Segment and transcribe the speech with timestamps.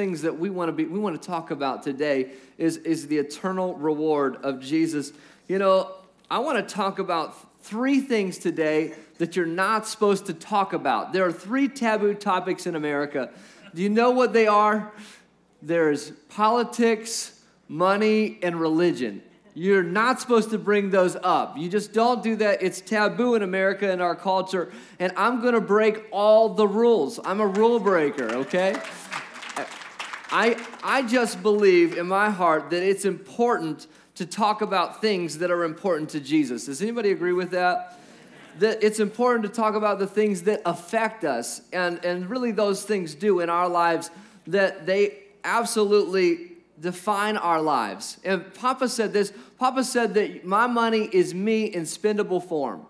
[0.00, 3.18] things that we want to be we want to talk about today is is the
[3.18, 5.12] eternal reward of Jesus.
[5.46, 5.92] You know,
[6.30, 11.12] I want to talk about three things today that you're not supposed to talk about.
[11.12, 13.28] There are three taboo topics in America.
[13.74, 14.90] Do you know what they are?
[15.60, 17.38] There's politics,
[17.68, 19.20] money, and religion.
[19.52, 21.58] You're not supposed to bring those up.
[21.58, 22.62] You just don't do that.
[22.62, 24.72] It's taboo in America and our culture.
[24.98, 27.20] And I'm going to break all the rules.
[27.22, 28.80] I'm a rule breaker, okay?
[30.32, 35.50] I, I just believe in my heart that it's important to talk about things that
[35.50, 36.66] are important to Jesus.
[36.66, 37.98] Does anybody agree with that?
[38.58, 42.84] That it's important to talk about the things that affect us, and, and really those
[42.84, 44.10] things do in our lives,
[44.46, 48.18] that they absolutely define our lives.
[48.24, 52.86] And Papa said this Papa said that my money is me in spendable form.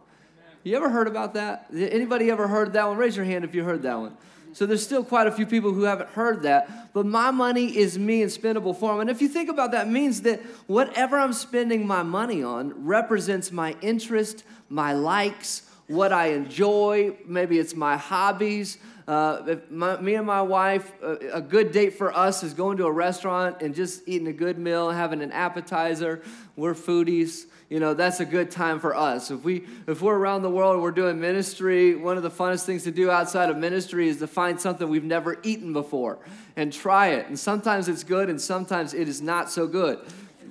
[0.62, 1.66] You ever heard about that?
[1.74, 2.96] Anybody ever heard that one?
[2.96, 4.16] Raise your hand if you heard that one.
[4.52, 6.92] So there's still quite a few people who haven't heard that.
[6.92, 9.00] But my money is me in spendable form.
[9.00, 13.52] And if you think about that, means that whatever I'm spending my money on represents
[13.52, 17.16] my interest, my likes, what I enjoy.
[17.26, 18.78] Maybe it's my hobbies.
[19.10, 22.86] Uh, my, me and my wife, uh, a good date for us is going to
[22.86, 26.22] a restaurant and just eating a good meal, having an appetizer.
[26.54, 27.46] We're foodies.
[27.68, 29.32] You know that's a good time for us.
[29.32, 32.66] If we if we're around the world and we're doing ministry one of the funnest
[32.66, 36.20] things to do outside of ministry is to find something we've never eaten before
[36.54, 37.26] and try it.
[37.26, 39.98] And sometimes it's good and sometimes it is not so good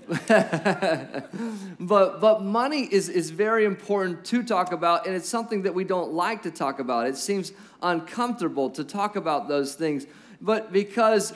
[1.80, 5.84] but but money is is very important to talk about and it's something that we
[5.84, 7.52] don't like to talk about it seems
[7.84, 10.08] uncomfortable to talk about those things
[10.42, 11.34] but because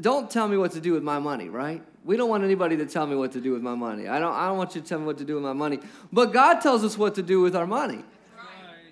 [0.00, 2.86] don't tell me what to do with my money right we don't want anybody to
[2.86, 4.08] tell me what to do with my money.
[4.08, 5.78] I don't, I don't want you to tell me what to do with my money.
[6.12, 8.04] But God tells us what to do with our money.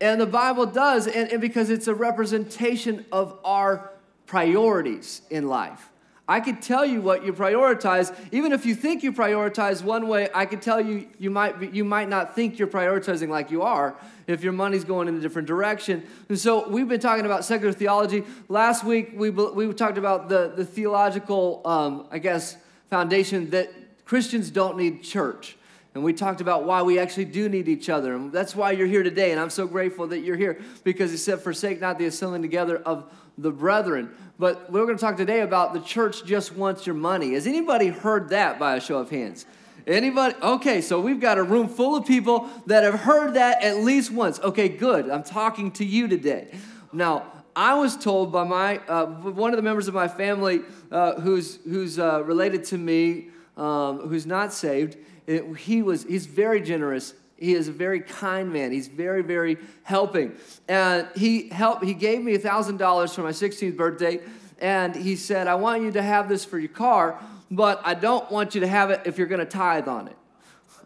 [0.01, 3.91] And the Bible does, and, and because it's a representation of our
[4.27, 5.90] priorities in life.
[6.31, 8.17] I could tell you what you prioritize.
[8.31, 11.67] Even if you think you prioritize one way, I could tell you you might, be,
[11.67, 13.97] you might not think you're prioritizing like you are
[14.29, 16.07] if your money's going in a different direction.
[16.29, 18.23] And so we've been talking about secular theology.
[18.49, 22.57] Last week, we, we talked about the, the theological, um, I guess,
[22.91, 23.73] foundation that
[24.05, 25.57] Christians don't need church.
[25.97, 28.15] And we talked about why we actually do need each other.
[28.15, 29.33] And that's why you're here today.
[29.33, 32.77] And I'm so grateful that you're here because he said, Forsake not the assembling together
[32.77, 34.15] of the brethren.
[34.41, 37.35] But we're going to talk today about the church just wants your money.
[37.35, 39.45] Has anybody heard that by a show of hands?
[39.87, 40.35] Anybody?
[40.41, 44.11] Okay, so we've got a room full of people that have heard that at least
[44.11, 44.41] once.
[44.41, 45.11] Okay, good.
[45.11, 46.55] I'm talking to you today.
[46.91, 51.21] Now, I was told by my uh, one of the members of my family uh,
[51.21, 54.97] who's who's uh, related to me, um, who's not saved.
[55.27, 57.13] It, he was he's very generous.
[57.41, 58.71] He is a very kind man.
[58.71, 60.37] He's very very helping,
[60.69, 61.85] and he helped.
[61.85, 64.21] He gave me a thousand dollars for my 16th birthday,
[64.61, 67.19] and he said, "I want you to have this for your car,
[67.51, 70.17] but I don't want you to have it if you're going to tithe on it."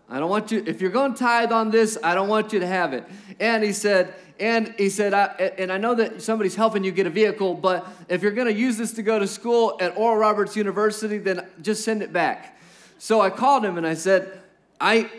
[0.09, 2.61] I don't want you, if you're going to tithe on this, I don't want you
[2.61, 3.05] to have it.
[3.41, 5.25] And he said, and he said, I,
[5.59, 8.53] and I know that somebody's helping you get a vehicle, but if you're going to
[8.53, 12.59] use this to go to school at Oral Roberts University, then just send it back.
[12.99, 14.41] So I called him and I said,
[14.81, 15.11] I,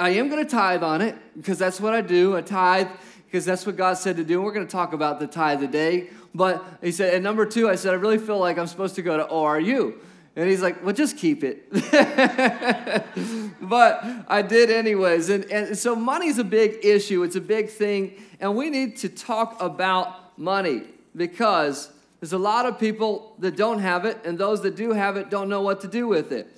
[0.00, 2.36] I am going to tithe on it because that's what I do.
[2.36, 2.88] I tithe
[3.26, 4.36] because that's what God said to do.
[4.36, 6.08] And we're going to talk about the tithe today.
[6.34, 9.02] But he said, and number two, I said, I really feel like I'm supposed to
[9.02, 9.94] go to ORU.
[10.36, 11.70] And he's like, well, just keep it.
[13.60, 15.28] but I did anyways.
[15.28, 18.14] And, and so money's a big issue, it's a big thing.
[18.40, 20.84] And we need to talk about money
[21.14, 21.90] because
[22.20, 25.30] there's a lot of people that don't have it, and those that do have it
[25.30, 26.56] don't know what to do with it.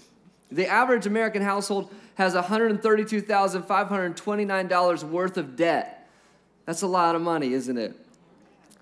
[0.54, 6.06] The average American household has $132,529 worth of debt.
[6.66, 7.96] That's a lot of money, isn't it?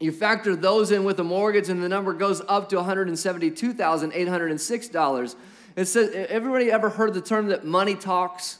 [0.00, 5.34] You factor those in with a mortgage, and the number goes up to $172,806.
[5.76, 8.58] It says, everybody ever heard the term that money talks?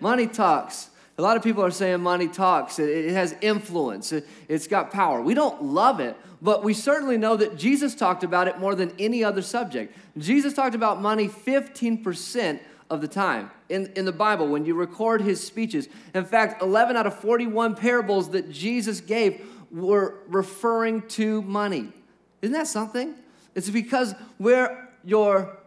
[0.00, 0.90] Money talks.
[1.18, 2.78] A lot of people are saying money talks.
[2.78, 4.12] It, has influence.
[4.12, 5.20] It, has got power.
[5.20, 8.92] We don't love it, but we certainly know that Jesus talked about it more than
[8.98, 9.96] any other subject.
[10.16, 15.22] Jesus talked about money 15% of the time in, in the Bible when you record
[15.22, 15.88] his speeches.
[16.14, 21.88] In fact, 11 out of 41 parables that Jesus gave were referring to money.
[22.42, 23.14] Isn't that something?
[23.54, 25.58] It's because where your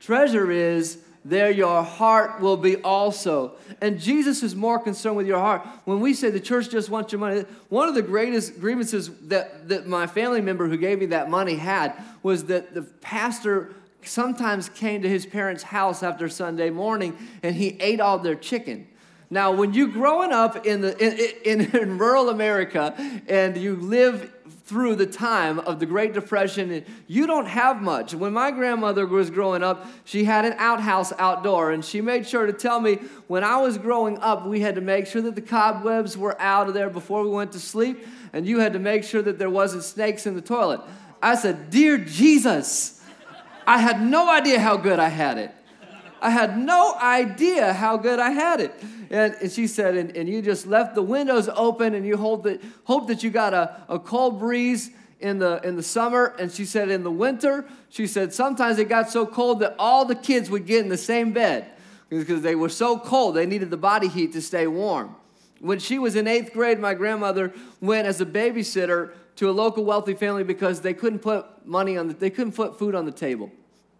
[0.00, 3.52] treasure is, there your heart will be also.
[3.80, 5.66] And Jesus is more concerned with your heart.
[5.84, 9.68] When we say the church just wants your money, one of the greatest grievances that,
[9.68, 14.68] that my family member who gave me that money had was that the pastor sometimes
[14.70, 18.86] came to his parents' house after Sunday morning and he ate all their chicken.
[19.28, 22.94] Now, when you growing up in, the, in, in, in rural America
[23.28, 24.32] and you live
[24.70, 26.84] through the time of the Great Depression.
[27.08, 28.14] You don't have much.
[28.14, 32.46] When my grandmother was growing up, she had an outhouse outdoor, and she made sure
[32.46, 35.42] to tell me when I was growing up, we had to make sure that the
[35.42, 39.02] cobwebs were out of there before we went to sleep, and you had to make
[39.02, 40.80] sure that there wasn't snakes in the toilet.
[41.20, 43.02] I said, Dear Jesus,
[43.66, 45.52] I had no idea how good I had it.
[46.20, 48.74] I had no idea how good I had it.
[49.10, 52.44] And, and she said, and, and you just left the windows open and you hold
[52.44, 56.34] the, hope that you got a, a cold breeze in the, in the summer.
[56.38, 60.04] And she said, in the winter, she said, sometimes it got so cold that all
[60.04, 61.66] the kids would get in the same bed
[62.08, 65.14] because they were so cold, they needed the body heat to stay warm.
[65.60, 69.84] When she was in eighth grade, my grandmother went as a babysitter to a local
[69.84, 73.12] wealthy family because they couldn't put money on the, they couldn't put food on the
[73.12, 73.50] table.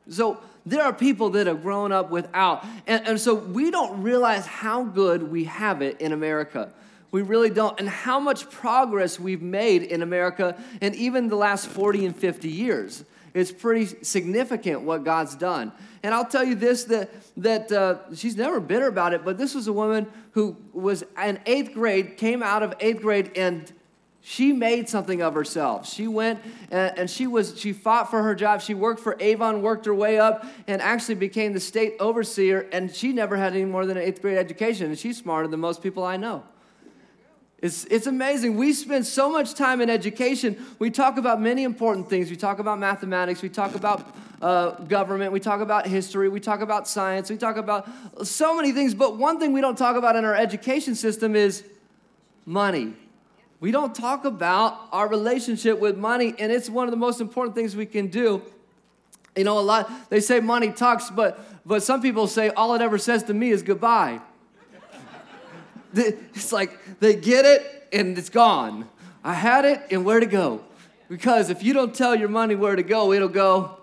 [0.08, 2.64] So there are people that have grown up without.
[2.86, 6.72] And, and so we don't realize how good we have it in America.
[7.10, 7.78] We really don't.
[7.80, 12.48] And how much progress we've made in America in even the last 40 and 50
[12.48, 13.04] years.
[13.32, 15.72] It's pretty significant what God's done.
[16.02, 19.54] And I'll tell you this that, that uh, she's never bitter about it, but this
[19.54, 23.70] was a woman who was in eighth grade, came out of eighth grade, and
[24.22, 25.88] she made something of herself.
[25.88, 26.40] She went
[26.70, 28.60] and, and, she was she fought for her job.
[28.60, 32.68] She worked for Avon, worked her way up, and actually became the state overseer.
[32.72, 35.60] And she never had any more than an eighth grade education, and she's smarter than
[35.60, 36.42] most people I know.
[37.62, 38.56] It's, it's amazing.
[38.56, 40.64] We spend so much time in education.
[40.78, 42.30] We talk about many important things.
[42.30, 43.42] We talk about mathematics.
[43.42, 45.32] We talk about uh, government.
[45.32, 46.30] We talk about history.
[46.30, 47.28] We talk about science.
[47.28, 47.86] We talk about
[48.26, 48.94] so many things.
[48.94, 51.62] But one thing we don't talk about in our education system is
[52.46, 52.94] money.
[53.60, 57.54] We don't talk about our relationship with money, and it's one of the most important
[57.54, 58.42] things we can do.
[59.36, 62.80] You know, a lot, they say money talks, but, but some people say all it
[62.80, 64.20] ever says to me is goodbye.
[65.94, 68.88] it's like they get it and it's gone.
[69.22, 70.62] I had it and where to go.
[71.08, 73.79] Because if you don't tell your money where to go, it'll go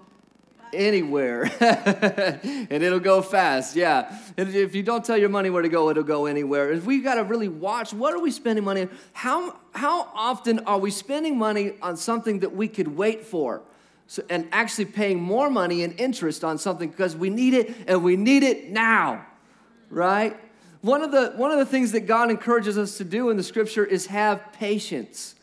[0.74, 1.44] anywhere.
[1.60, 4.20] and it'll go fast, yeah.
[4.38, 6.72] And if you don't tell your money where to go, it'll go anywhere.
[6.72, 8.90] And we got to really watch what are we spending money on?
[9.14, 13.62] How, how often are we spending money on something that we could wait for?
[14.08, 18.04] So, and actually paying more money in interest on something because we need it and
[18.04, 19.26] we need it now,
[19.90, 20.38] right?
[20.82, 23.44] One of, the, one of the things that God encourages us to do in the
[23.44, 25.36] scripture is have patience.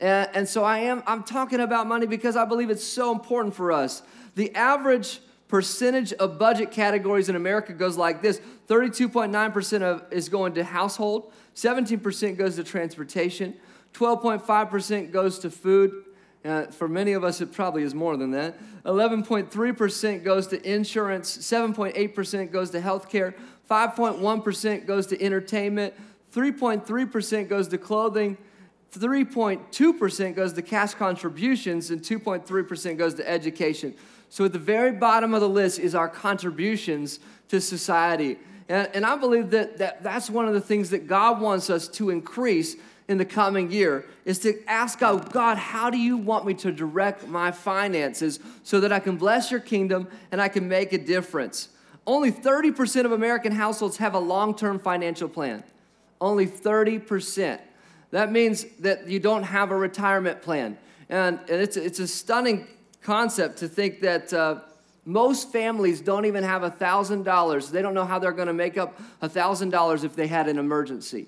[0.00, 3.54] And, and so I am, I'm talking about money because I believe it's so important
[3.54, 4.02] for us.
[4.34, 10.54] The average percentage of budget categories in America goes like this 32.9% of is going
[10.54, 13.54] to household, 17% goes to transportation,
[13.92, 15.92] 12.5% goes to food.
[16.44, 18.58] Uh, for many of us, it probably is more than that.
[18.84, 23.34] 11.3% goes to insurance, 7.8% goes to healthcare,
[23.70, 25.94] 5.1% goes to entertainment,
[26.34, 28.36] 3.3% goes to clothing,
[28.92, 33.94] 3.2% goes to cash contributions, and 2.3% goes to education.
[34.34, 37.20] So at the very bottom of the list is our contributions
[37.50, 38.36] to society.
[38.68, 41.86] And, and I believe that, that that's one of the things that God wants us
[41.90, 42.74] to increase
[43.06, 46.72] in the coming year is to ask God, God, how do you want me to
[46.72, 50.98] direct my finances so that I can bless your kingdom and I can make a
[50.98, 51.68] difference?
[52.04, 55.62] Only 30% of American households have a long term financial plan.
[56.20, 57.60] Only 30%.
[58.10, 60.76] That means that you don't have a retirement plan.
[61.08, 62.66] And, and it's, it's a stunning
[63.04, 64.60] concept to think that uh,
[65.04, 67.70] most families don't even have $1,000.
[67.70, 71.26] They don't know how they're going to make up $1,000 if they had an emergency.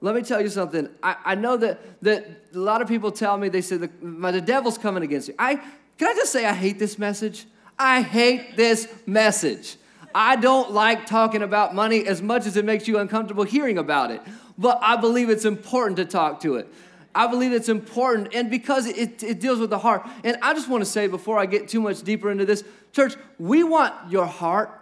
[0.00, 0.88] Let me tell you something.
[1.02, 4.40] I, I know that, that a lot of people tell me, they say, the, the
[4.40, 5.34] devil's coming against you.
[5.38, 5.56] I,
[5.98, 7.46] can I just say I hate this message?
[7.78, 9.76] I hate this message.
[10.14, 14.10] I don't like talking about money as much as it makes you uncomfortable hearing about
[14.10, 14.20] it,
[14.58, 16.68] but I believe it's important to talk to it.
[17.14, 20.06] I believe it's important, and because it, it deals with the heart.
[20.24, 23.14] And I just want to say before I get too much deeper into this, church,
[23.38, 24.78] we want your heart.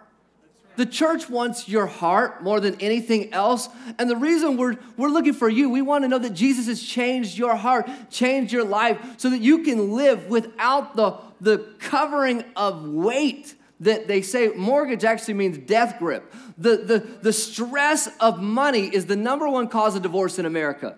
[0.77, 3.67] The church wants your heart more than anything else.
[3.99, 6.81] And the reason we're, we're looking for you, we want to know that Jesus has
[6.81, 12.45] changed your heart, changed your life, so that you can live without the, the covering
[12.55, 16.33] of weight that they say mortgage actually means death grip.
[16.57, 20.95] The, the, the stress of money is the number one cause of divorce in America.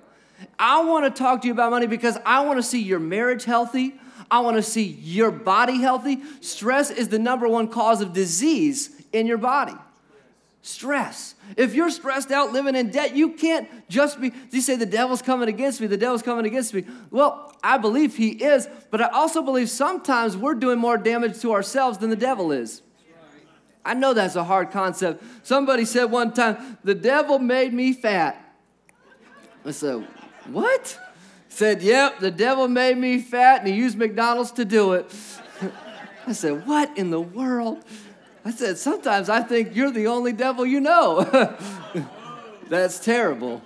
[0.57, 3.43] I want to talk to you about money because I want to see your marriage
[3.43, 3.95] healthy.
[4.29, 6.21] I want to see your body healthy.
[6.41, 9.75] Stress is the number one cause of disease in your body.
[10.62, 11.35] Stress.
[11.57, 15.21] If you're stressed out living in debt, you can't just be, you say the devil's
[15.21, 16.85] coming against me, the devil's coming against me.
[17.12, 21.51] Well, I believe he is, but I also believe sometimes we're doing more damage to
[21.51, 22.81] ourselves than the devil is.
[23.85, 25.23] I know that's a hard concept.
[25.45, 28.39] Somebody said one time, the devil made me fat.
[29.69, 30.07] Said,
[30.47, 31.00] what?
[31.53, 35.13] said, Yep, the devil made me fat and he used McDonald's to do it.
[36.27, 37.83] I said, What in the world?
[38.43, 41.23] I said, Sometimes I think you're the only devil you know.
[42.69, 43.62] That's terrible.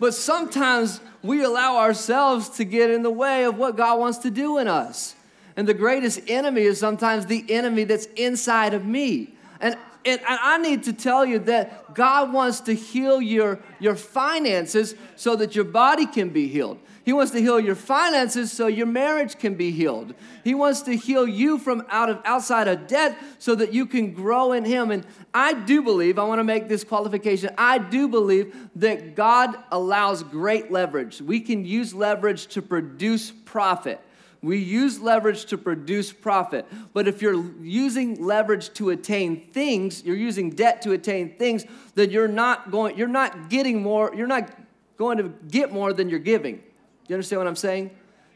[0.00, 4.30] But sometimes we allow ourselves to get in the way of what God wants to
[4.30, 5.14] do in us.
[5.56, 9.34] And the greatest enemy is sometimes the enemy that's inside of me.
[9.60, 14.94] And, and I need to tell you that God wants to heal your, your finances
[15.16, 16.78] so that your body can be healed.
[17.04, 20.14] He wants to heal your finances so your marriage can be healed.
[20.44, 24.12] He wants to heal you from out of outside of debt so that you can
[24.12, 24.90] grow in him.
[24.90, 27.54] And I do believe, I want to make this qualification.
[27.56, 31.22] I do believe that God allows great leverage.
[31.22, 34.02] We can use leverage to produce profit.
[34.40, 36.66] We use leverage to produce profit.
[36.92, 41.64] But if you're using leverage to attain things, you're using debt to attain things,
[41.94, 44.48] then you're not going, you're not getting more, you're not
[44.96, 46.62] going to get more than you're giving
[47.08, 47.90] you understand what I'm saying?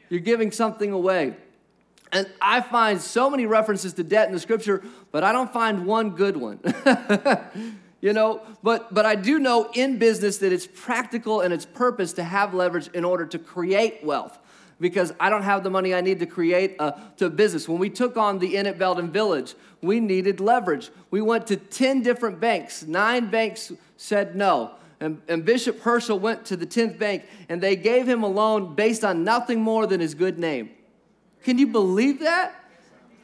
[0.09, 1.37] You're giving something away.
[2.11, 4.83] And I find so many references to debt in the scripture,
[5.13, 6.61] but I don't find one good one.
[8.01, 12.13] you know, but but I do know in business that it's practical and its purpose
[12.15, 14.39] to have leverage in order to create wealth.
[14.83, 17.69] Because I don't have the money I need to create a to business.
[17.69, 20.91] When we took on the Inn at Belden Village, we needed leverage.
[21.11, 22.83] We went to 10 different banks.
[22.83, 24.73] Nine banks said no.
[25.01, 28.75] And, and Bishop Herschel went to the 10th bank and they gave him a loan
[28.75, 30.71] based on nothing more than his good name.
[31.43, 32.62] Can you believe that?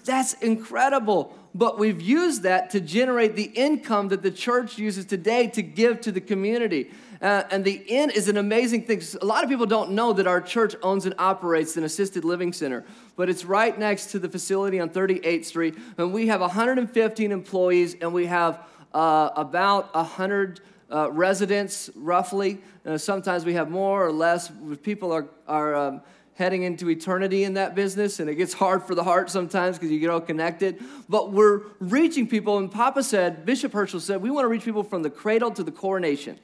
[0.08, 1.36] That's incredible.
[1.54, 6.00] But we've used that to generate the income that the church uses today to give
[6.02, 6.90] to the community.
[7.20, 9.02] Uh, and the inn is an amazing thing.
[9.20, 12.54] A lot of people don't know that our church owns and operates an assisted living
[12.54, 12.86] center,
[13.16, 15.74] but it's right next to the facility on 38th Street.
[15.98, 20.60] And we have 115 employees, and we have uh, about 100
[20.90, 22.62] uh, residents, roughly.
[22.86, 24.50] Uh, sometimes we have more or less.
[24.82, 26.00] People are, are um,
[26.38, 29.90] heading into eternity in that business, and it gets hard for the heart sometimes because
[29.90, 30.80] you get all connected.
[31.08, 34.84] But we're reaching people, and Papa said, Bishop Herschel said, we want to reach people
[34.84, 36.38] from the cradle to the coronation.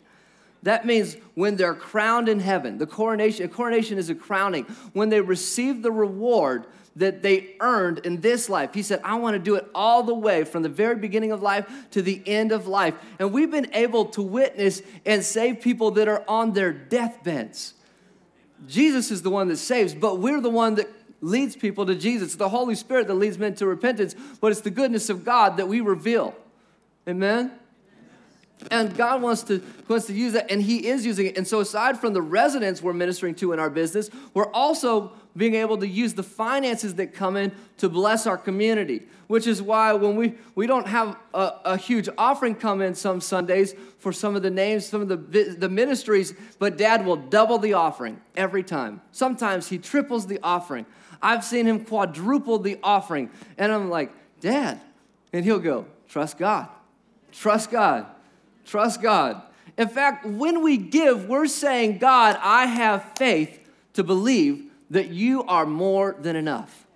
[0.65, 4.65] That means when they're crowned in heaven, the coronation, a coronation is a crowning.
[4.95, 8.73] When they receive the reward, that they earned in this life.
[8.73, 11.43] He said, I want to do it all the way from the very beginning of
[11.43, 12.95] life to the end of life.
[13.19, 17.75] And we've been able to witness and save people that are on their deathbeds.
[18.67, 20.89] Jesus is the one that saves, but we're the one that
[21.21, 22.29] leads people to Jesus.
[22.29, 25.57] It's the Holy Spirit that leads men to repentance, but it's the goodness of God
[25.57, 26.35] that we reveal.
[27.09, 27.53] Amen?
[28.71, 31.37] And God wants to, wants to use that, and He is using it.
[31.37, 35.55] And so, aside from the residents we're ministering to in our business, we're also being
[35.55, 39.03] able to use the finances that come in to bless our community.
[39.27, 43.21] Which is why when we, we don't have a, a huge offering come in some
[43.21, 45.17] Sundays for some of the names, some of the,
[45.59, 49.01] the ministries, but dad will double the offering every time.
[49.13, 50.85] Sometimes he triples the offering.
[51.23, 53.31] I've seen him quadruple the offering.
[53.57, 54.79] And I'm like, Dad.
[55.33, 56.69] And he'll go, Trust God.
[57.33, 58.07] Trust God.
[58.67, 59.43] Trust God.
[59.77, 63.59] In fact, when we give, we're saying, God, I have faith
[63.95, 66.87] to believe that you are more than enough.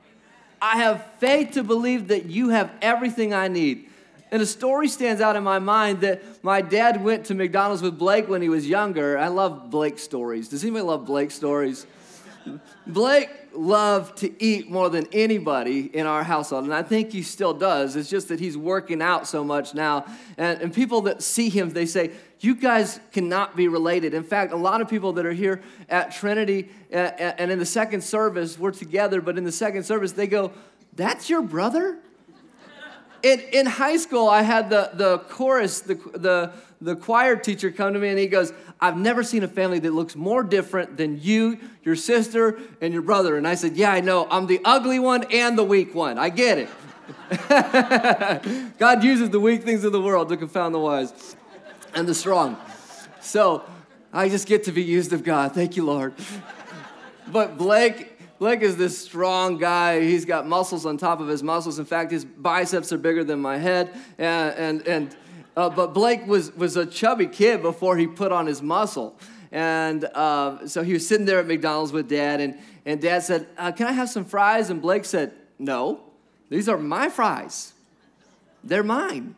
[0.61, 3.89] I have faith to believe that you have everything I need.
[4.31, 7.99] And a story stands out in my mind that my dad went to McDonald's with
[7.99, 9.17] Blake when he was younger.
[9.17, 10.49] I love Blake stories.
[10.49, 11.87] Does anybody love Blake stories?
[12.87, 17.53] Blake loved to eat more than anybody in our household, and I think he still
[17.53, 17.97] does.
[17.97, 20.07] It's just that he's working out so much now.
[20.37, 24.15] And, and people that see him, they say, You guys cannot be related.
[24.15, 28.03] In fact, a lot of people that are here at Trinity and in the second
[28.03, 30.53] service, we're together, but in the second service, they go,
[30.95, 31.99] That's your brother?
[33.23, 37.93] in, in high school, I had the, the chorus, the, the, the choir teacher come
[37.95, 41.21] to me and he goes, I've never seen a family that looks more different than
[41.21, 43.37] you, your sister, and your brother.
[43.37, 44.29] And I said, Yeah, I know.
[44.31, 46.19] I'm the ugly one and the weak one.
[46.19, 46.69] I get it.
[48.79, 51.37] God uses the weak things of the world to confound the wise
[51.99, 52.57] and the strong.
[53.21, 53.65] So
[54.13, 55.53] I just get to be used of God.
[55.53, 56.15] Thank you, Lord.
[57.27, 60.01] But Blake, Blake is this strong guy.
[60.01, 61.81] He's got muscles on top of his muscles.
[61.81, 63.91] In fact, his biceps are bigger than my head.
[64.17, 65.17] And, and, and
[65.57, 69.19] uh, but Blake was, was a chubby kid before he put on his muscle.
[69.51, 73.49] And uh, so he was sitting there at McDonald's with dad, and, and dad said,
[73.59, 74.71] uh, Can I have some fries?
[74.71, 76.01] And Blake said, No,
[76.49, 77.73] these are my fries.
[78.63, 79.35] They're mine.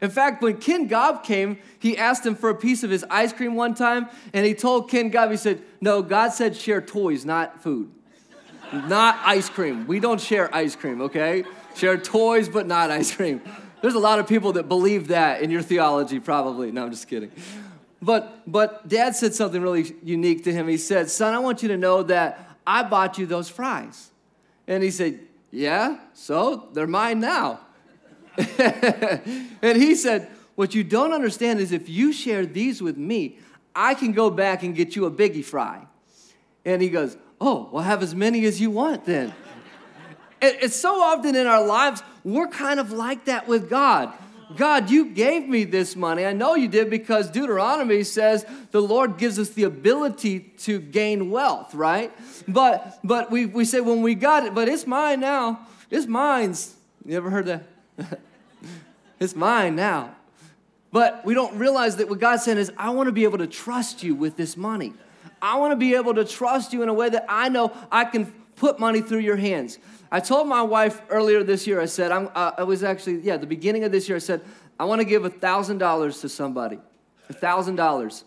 [0.00, 3.32] In fact, when Ken Gobb came, he asked him for a piece of his ice
[3.32, 7.24] cream one time, and he told Ken Gobb, he said, No, God said share toys,
[7.24, 7.90] not food
[8.72, 9.86] not ice cream.
[9.86, 11.44] We don't share ice cream, okay?
[11.74, 13.40] Share toys, but not ice cream.
[13.82, 16.72] There's a lot of people that believe that in your theology, probably.
[16.72, 17.30] No, I'm just kidding.
[18.02, 20.68] But but dad said something really unique to him.
[20.68, 24.10] He said, Son, I want you to know that I bought you those fries.
[24.66, 27.60] And he said, Yeah, so they're mine now.
[29.62, 33.38] and he said, What you don't understand is if you share these with me,
[33.74, 35.86] I can go back and get you a biggie fry.
[36.64, 39.34] And he goes, Oh, well, have as many as you want then.
[40.42, 44.12] it's so often in our lives, we're kind of like that with God.
[44.56, 46.24] God, you gave me this money.
[46.24, 51.30] I know you did because Deuteronomy says the Lord gives us the ability to gain
[51.30, 52.12] wealth, right?
[52.46, 55.66] But but we, we say when we got it, but it's mine now.
[55.90, 56.74] It's mine's.
[57.04, 57.64] You ever heard that?
[59.20, 60.14] it's mine now.
[60.92, 63.46] But we don't realize that what God's saying is, I want to be able to
[63.46, 64.94] trust you with this money.
[65.42, 68.04] I want to be able to trust you in a way that I know I
[68.04, 69.78] can put money through your hands.
[70.10, 73.36] I told my wife earlier this year, I said, I'm, uh, I was actually, yeah,
[73.36, 74.40] the beginning of this year, I said,
[74.78, 76.78] I want to give $1,000 to somebody.
[77.32, 78.24] $1,000.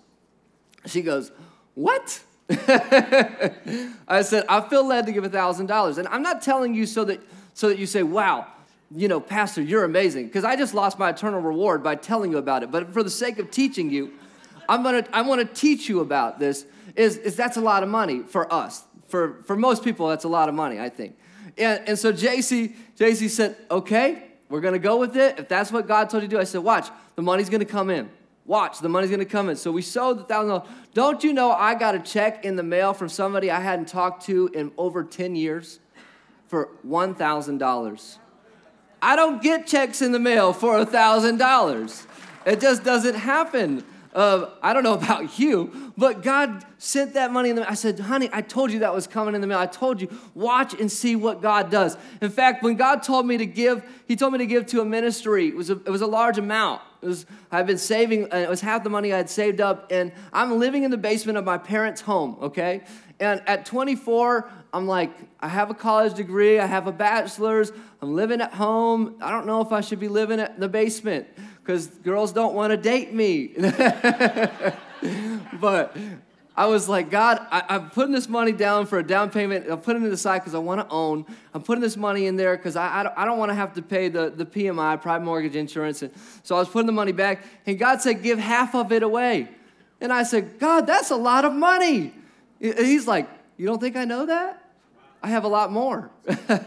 [0.85, 1.31] She goes,
[1.75, 2.21] What?
[2.49, 5.97] I said, I feel led to give $1,000.
[5.97, 7.21] And I'm not telling you so that,
[7.53, 8.47] so that you say, Wow,
[8.95, 10.25] you know, Pastor, you're amazing.
[10.25, 12.71] Because I just lost my eternal reward by telling you about it.
[12.71, 14.13] But for the sake of teaching you,
[14.67, 16.65] I'm gonna, I want to teach you about this.
[16.95, 18.83] Is, is that's a lot of money for us.
[19.07, 21.17] For, for most people, that's a lot of money, I think.
[21.57, 25.39] And, and so JC, JC said, okay, we're gonna go with it.
[25.39, 27.89] If that's what God told you to do, I said, watch, the money's gonna come
[27.89, 28.09] in.
[28.45, 29.55] Watch, the money's gonna come in.
[29.55, 30.69] So we sold the thousand dollars.
[30.93, 34.25] Don't you know I got a check in the mail from somebody I hadn't talked
[34.25, 35.79] to in over 10 years
[36.47, 38.17] for $1,000?
[39.01, 42.05] I don't get checks in the mail for a $1,000.
[42.45, 43.83] It just doesn't happen.
[44.13, 47.69] Uh, I don't know about you, but God sent that money in the mail.
[47.69, 49.59] I said, honey, I told you that was coming in the mail.
[49.59, 51.97] I told you, watch and see what God does.
[52.21, 54.85] In fact, when God told me to give, He told me to give to a
[54.85, 55.47] ministry.
[55.47, 56.81] It was a, it was a large amount.
[57.01, 59.89] It was, I've been saving, uh, it was half the money I had saved up,
[59.89, 62.81] and I'm living in the basement of my parents' home, okay?
[63.21, 67.71] And at 24, I'm like, I have a college degree, I have a bachelor's,
[68.01, 69.15] I'm living at home.
[69.21, 71.27] I don't know if I should be living in the basement
[71.61, 73.47] because girls don't want to date me.
[75.59, 75.97] but
[76.55, 79.65] I was like, God, I, am putting this money down for a down payment.
[79.69, 81.25] I'm putting it aside because I want to own.
[81.53, 83.81] I'm putting this money in there because I, I don't, don't want to have to
[83.81, 86.01] pay the, the PMI, private mortgage insurance.
[86.01, 86.11] And
[86.43, 87.45] so I was putting the money back.
[87.65, 89.47] And God said, give half of it away.
[90.01, 92.13] And I said, God, that's a lot of money.
[92.59, 94.63] He's like, You don't think I know that?
[95.21, 96.09] I have a lot more.
[96.47, 96.61] and,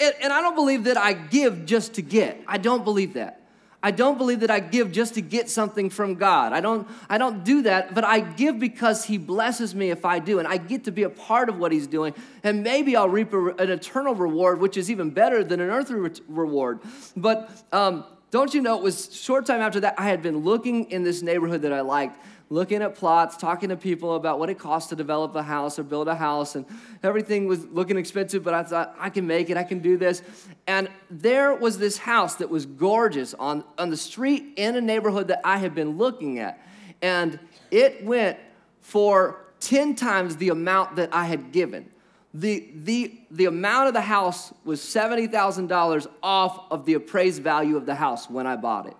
[0.00, 2.42] and I don't believe that I give just to get.
[2.48, 3.42] I don't believe that.
[3.82, 6.54] I don't believe that I give just to get something from God.
[6.54, 10.20] I don't, I don't do that, but I give because He blesses me if I
[10.20, 12.14] do, and I get to be a part of what He's doing.
[12.42, 15.96] And maybe I'll reap a, an eternal reward, which is even better than an earthly
[15.96, 16.80] re- reward.
[17.14, 20.90] But um, don't you know, it was short time after that, I had been looking
[20.90, 22.18] in this neighborhood that I liked
[22.52, 25.82] looking at plots, talking to people about what it costs to develop a house or
[25.82, 26.66] build a house, and
[27.02, 30.22] everything was looking expensive, but I thought, I can make it, I can do this.
[30.66, 35.28] And there was this house that was gorgeous on, on the street in a neighborhood
[35.28, 36.60] that I had been looking at.
[37.00, 37.38] And
[37.70, 38.38] it went
[38.82, 41.90] for 10 times the amount that I had given.
[42.34, 47.86] The, the, the amount of the house was $70,000 off of the appraised value of
[47.86, 48.96] the house when I bought it.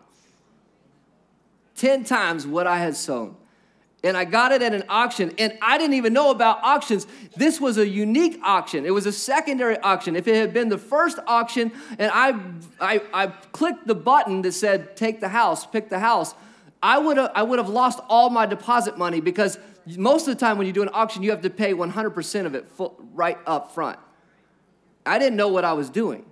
[1.76, 3.36] 10 times what I had sown
[4.04, 7.06] and I got it at an auction, and I didn't even know about auctions.
[7.36, 8.84] This was a unique auction.
[8.84, 10.16] It was a secondary auction.
[10.16, 12.38] If it had been the first auction, and I,
[12.80, 16.34] I, I clicked the button that said "Take the house, pick the house,"
[16.82, 19.58] I would have I would have lost all my deposit money because
[19.96, 22.54] most of the time when you do an auction, you have to pay 100% of
[22.54, 23.98] it full, right up front.
[25.04, 26.24] I didn't know what I was doing.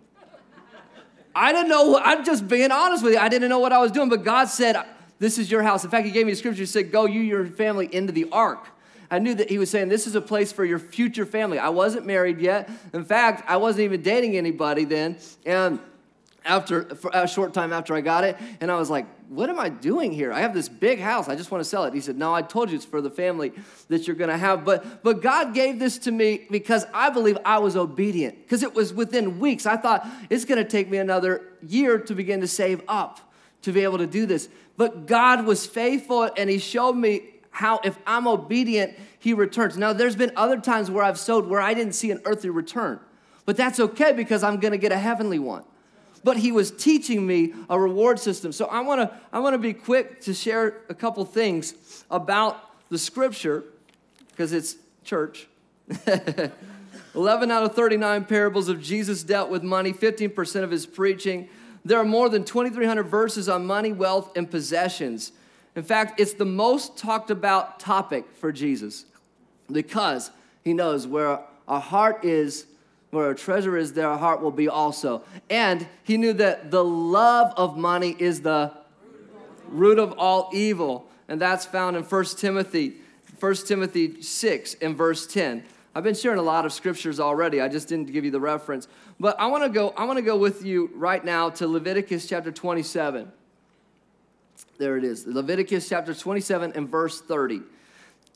[1.34, 1.98] I didn't know.
[1.98, 3.18] I'm just being honest with you.
[3.18, 4.76] I didn't know what I was doing, but God said
[5.20, 5.84] this is your house.
[5.84, 6.62] In fact, he gave me a scripture.
[6.62, 8.66] He said, Go, you, your family, into the ark.
[9.10, 11.58] I knew that he was saying this is a place for your future family.
[11.58, 12.70] I wasn't married yet.
[12.92, 15.18] In fact, I wasn't even dating anybody then.
[15.44, 15.80] And
[16.44, 19.68] after a short time after I got it, and I was like, "What am I
[19.68, 20.32] doing here?
[20.32, 21.28] I have this big house.
[21.28, 23.10] I just want to sell it." He said, "No, I told you it's for the
[23.10, 23.52] family
[23.88, 27.36] that you're going to have." But but God gave this to me because I believe
[27.44, 28.40] I was obedient.
[28.42, 29.66] Because it was within weeks.
[29.66, 33.20] I thought it's going to take me another year to begin to save up
[33.62, 34.48] to be able to do this.
[34.76, 39.76] But God was faithful and He showed me how, if I'm obedient, He returns.
[39.76, 43.00] Now, there's been other times where I've sowed where I didn't see an earthly return,
[43.44, 45.64] but that's okay because I'm gonna get a heavenly one.
[46.22, 48.52] But He was teaching me a reward system.
[48.52, 53.64] So I wanna, I wanna be quick to share a couple things about the scripture
[54.30, 55.46] because it's church.
[57.14, 61.48] 11 out of 39 parables of Jesus dealt with money, 15% of his preaching
[61.84, 65.32] there are more than 2,300 verses on money, wealth, and possessions.
[65.74, 69.06] In fact, it's the most talked about topic for Jesus
[69.70, 70.30] because
[70.62, 72.66] he knows where our heart is,
[73.10, 75.22] where our treasure is, there our heart will be also.
[75.48, 78.72] And he knew that the love of money is the
[79.68, 81.08] root of all evil.
[81.28, 82.96] And that's found in 1 Timothy,
[83.38, 85.64] 1 Timothy 6 and verse 10.
[85.94, 87.60] I've been sharing a lot of scriptures already.
[87.60, 88.86] I just didn't give you the reference.
[89.18, 92.28] But I want to go I want to go with you right now to Leviticus
[92.28, 93.30] chapter 27.
[94.78, 95.26] There it is.
[95.26, 97.60] Leviticus chapter 27 and verse 30.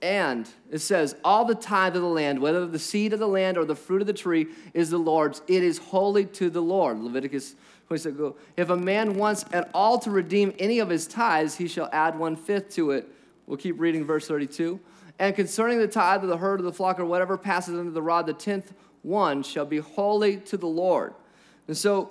[0.02, 3.56] And it says, All the tithe of the land, whether the seed of the land
[3.56, 5.40] or the fruit of the tree, is the Lord's.
[5.46, 6.98] It is holy to the Lord.
[6.98, 7.54] Leviticus
[7.86, 8.34] 27.
[8.56, 12.18] If a man wants at all to redeem any of his tithes, he shall add
[12.18, 13.08] one fifth to it.
[13.46, 14.80] We'll keep reading verse 32.
[15.18, 18.02] And concerning the tithe of the herd of the flock or whatever passes under the
[18.02, 18.72] rod, the tenth
[19.02, 21.14] one shall be holy to the Lord.
[21.68, 22.10] And so,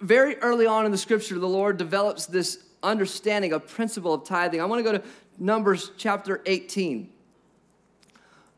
[0.00, 4.60] very early on in the scripture, the Lord develops this understanding, a principle of tithing.
[4.60, 5.04] I want to go to
[5.38, 7.10] Numbers chapter 18.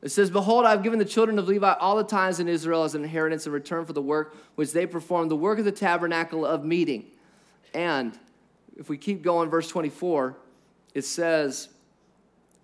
[0.03, 2.85] It says, Behold, I have given the children of Levi all the tithes in Israel
[2.85, 5.73] as an inheritance in return for the work which they performed, the work of the
[5.73, 7.07] tabernacle of meeting.
[7.73, 8.19] And
[8.77, 10.37] if we keep going, verse 24,
[10.95, 11.69] it says,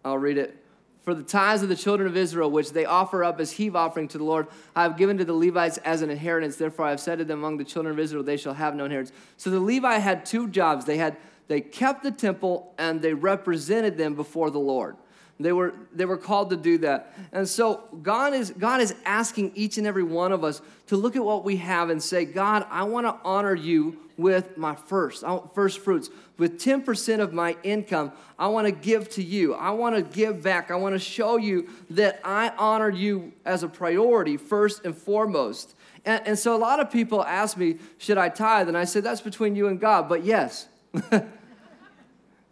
[0.05, 0.62] I'll read it.
[1.03, 4.07] For the tithes of the children of Israel, which they offer up as heave offering
[4.09, 6.57] to the Lord, I have given to the Levites as an inheritance.
[6.57, 8.85] Therefore, I have said to them, Among the children of Israel, they shall have no
[8.85, 9.17] inheritance.
[9.37, 10.85] So the Levi had two jobs.
[10.85, 11.17] They had
[11.49, 14.97] they kept the temple and they represented them before the Lord.
[15.41, 17.15] They were, they were called to do that.
[17.33, 21.17] And so God is, God is asking each and every one of us to look
[21.17, 25.25] at what we have and say, God, I want to honor you with my first,
[25.55, 26.11] first fruits.
[26.39, 29.55] With 10% of my income, I want to give to you.
[29.55, 30.71] I want to give back.
[30.71, 35.75] I want to show you that I honor you as a priority first and foremost.
[36.05, 38.69] And, and so a lot of people ask me, should I tithe?
[38.69, 40.09] And I say, that's between you and God.
[40.09, 40.69] But yes.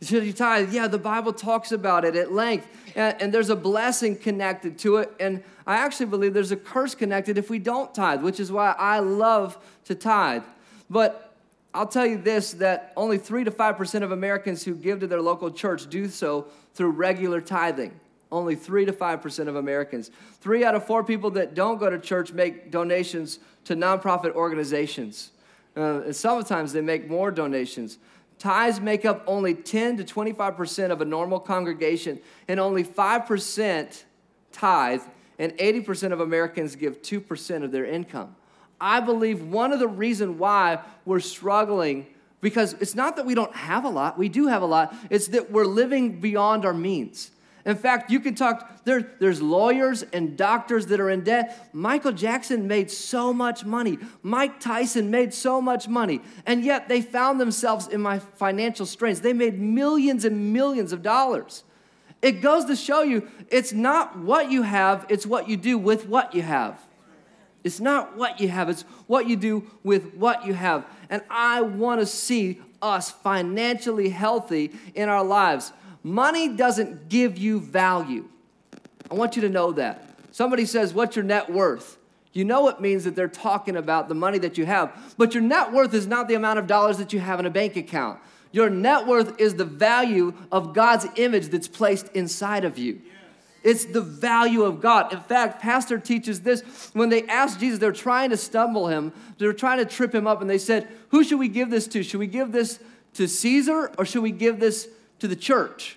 [0.03, 0.73] Should you tithe?
[0.73, 2.67] Yeah, the Bible talks about it at length.
[2.97, 5.13] And, and, there's a blessing connected to it.
[5.21, 8.75] And I actually believe there's a curse connected if we don't tithe, which is why
[8.79, 10.43] I love to tithe.
[10.89, 11.35] But
[11.75, 15.21] I'll tell you this that only 3 to 5% of Americans who give to their
[15.21, 17.93] local church do so through regular tithing.
[18.33, 20.11] Only 3 to 5% of Americans.
[20.41, 25.31] Three out of four people that don't go to church make donations to nonprofit organizations.
[25.77, 27.99] Uh, and sometimes they make more donations.
[28.41, 34.05] Tithes make up only 10 to 25% of a normal congregation, and only 5%
[34.51, 35.03] tithe,
[35.39, 38.35] and 80% of Americans give 2% of their income.
[38.81, 42.07] I believe one of the reasons why we're struggling
[42.41, 45.29] because it's not that we don't have a lot, we do have a lot, it's
[45.29, 47.31] that we're living beyond our means.
[47.65, 51.69] In fact, you can talk, there, there's lawyers and doctors that are in debt.
[51.73, 53.99] Michael Jackson made so much money.
[54.23, 56.21] Mike Tyson made so much money.
[56.47, 59.21] And yet they found themselves in my financial strains.
[59.21, 61.65] They made millions and millions of dollars.
[62.23, 66.07] It goes to show you it's not what you have, it's what you do with
[66.07, 66.81] what you have.
[67.63, 70.87] It's not what you have, it's what you do with what you have.
[71.11, 75.73] And I want to see us financially healthy in our lives.
[76.03, 78.29] Money doesn't give you value.
[79.11, 80.17] I want you to know that.
[80.33, 81.99] Somebody says, What's your net worth?
[82.33, 85.43] You know it means that they're talking about the money that you have, but your
[85.43, 88.21] net worth is not the amount of dollars that you have in a bank account.
[88.53, 93.01] Your net worth is the value of God's image that's placed inside of you.
[93.63, 95.13] It's the value of God.
[95.13, 96.91] In fact, Pastor teaches this.
[96.95, 100.41] When they asked Jesus, they're trying to stumble him, they're trying to trip him up,
[100.41, 102.03] and they said, Who should we give this to?
[102.03, 102.81] Should we give this
[103.15, 104.89] to Caesar or should we give this
[105.21, 105.97] to the church.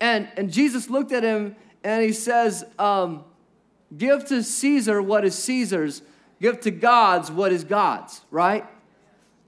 [0.00, 3.24] And, and Jesus looked at him and he says, um,
[3.96, 6.02] Give to Caesar what is Caesar's,
[6.40, 8.66] give to God's what is God's, right?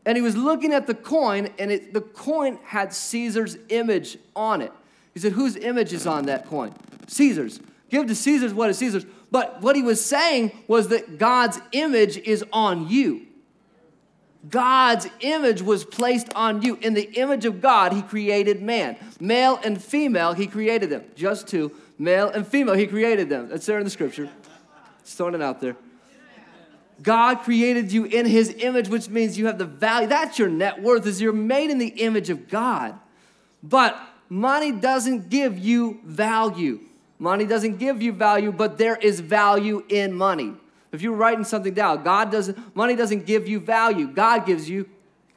[0.07, 4.63] And he was looking at the coin, and it, the coin had Caesar's image on
[4.63, 4.73] it.
[5.13, 6.73] He said, Whose image is on that coin?
[7.09, 7.61] Caesar's.
[7.91, 9.05] Give to Caesar's what is Caesar's.
[9.31, 13.27] But what he was saying was that God's image is on you.
[14.49, 16.77] God's image was placed on you.
[16.77, 18.97] In the image of God, He created man.
[19.19, 21.05] Male and female, He created them.
[21.17, 21.73] Just two.
[21.99, 23.49] Male and female, He created them.
[23.49, 24.31] That's there in the scripture.
[25.05, 25.77] Just throwing it out there.
[27.03, 30.09] God created you in His image, which means you have the value.
[30.09, 32.99] That's your net worth, is you're made in the image of God.
[33.63, 36.81] But money doesn't give you value.
[37.19, 40.55] Money doesn't give you value, but there is value in money.
[40.93, 44.07] If you're writing something down, God doesn't, money doesn't give you value.
[44.07, 44.89] God gives you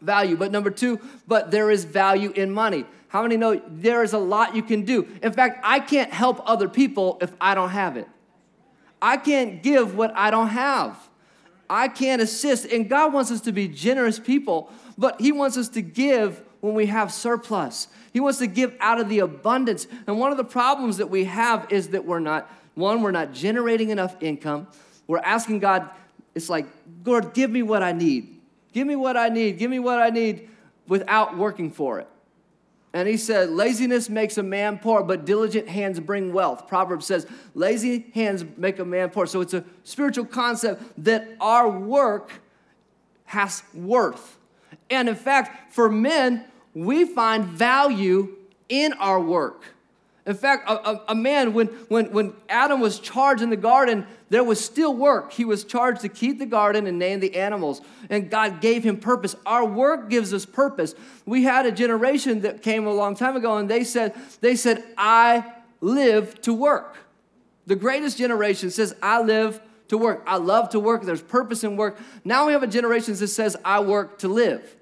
[0.01, 0.35] value.
[0.35, 2.85] But number two, but there is value in money.
[3.09, 5.07] How many know there is a lot you can do?
[5.21, 8.07] In fact, I can't help other people if I don't have it.
[9.01, 10.97] I can't give what I don't have.
[11.69, 12.65] I can't assist.
[12.65, 16.73] And God wants us to be generous people, but He wants us to give when
[16.73, 17.87] we have surplus.
[18.13, 19.87] He wants to give out of the abundance.
[20.07, 23.33] And one of the problems that we have is that we're not, one, we're not
[23.33, 24.67] generating enough income.
[25.11, 25.89] We're asking God,
[26.33, 26.65] it's like,
[27.03, 28.39] Lord, give me what I need.
[28.71, 29.57] Give me what I need.
[29.57, 30.47] Give me what I need
[30.87, 32.07] without working for it.
[32.93, 36.65] And he said, Laziness makes a man poor, but diligent hands bring wealth.
[36.69, 39.25] Proverbs says, Lazy hands make a man poor.
[39.25, 42.31] So it's a spiritual concept that our work
[43.25, 44.37] has worth.
[44.89, 48.37] And in fact, for men, we find value
[48.69, 49.75] in our work.
[50.25, 54.05] In fact, a, a, a, man, when, when, when Adam was charged in the garden,
[54.29, 55.33] there was still work.
[55.33, 57.81] He was charged to keep the garden and name the animals.
[58.09, 59.35] And God gave him purpose.
[59.47, 60.93] Our work gives us purpose.
[61.25, 64.83] We had a generation that came a long time ago, and they said, they said,
[64.95, 65.43] I
[65.81, 66.97] live to work.
[67.65, 70.23] The greatest generation says, I live to work.
[70.27, 71.01] I love to work.
[71.01, 71.99] There's purpose in work.
[72.23, 74.75] Now we have a generation that says, I work to live.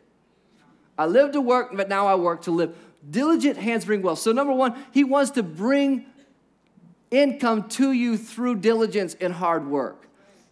[0.98, 2.76] I live to work, but now I work to live.
[3.08, 4.20] Diligent hands bring wealth.
[4.20, 6.06] So, number one, he wants to bring
[7.12, 10.08] income to you through diligence and hard work.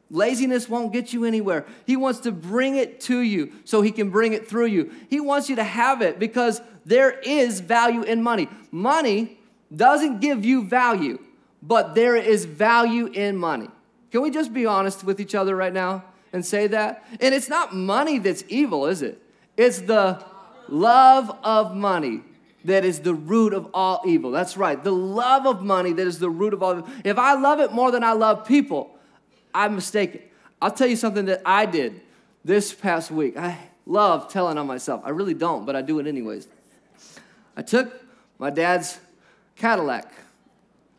[0.10, 1.65] Laziness won't get you anywhere.
[1.86, 4.91] He wants to bring it to you so he can bring it through you.
[5.10, 8.47] He wants you to have it because there is value in money.
[8.71, 9.38] Money
[9.75, 11.19] doesn't give you value,
[11.62, 13.67] but there is value in money.
[14.12, 17.05] Can we just be honest with each other right now and say that?
[17.19, 19.21] And it's not money that's evil, is it?
[19.57, 20.23] It's the
[20.69, 22.23] love of money
[22.67, 24.30] that is the root of all evil.
[24.32, 24.82] That's right.
[24.82, 26.89] The love of money that is the root of all evil.
[27.03, 28.95] If I love it more than I love people,
[29.53, 30.21] I'm mistaken.
[30.62, 32.01] I'll tell you something that I did
[32.43, 33.38] this past week.
[33.38, 35.01] I love telling on myself.
[35.06, 36.47] I really don't, but I do it anyways.
[37.56, 37.93] I took
[38.38, 38.99] my dad's
[39.56, 40.12] Cadillac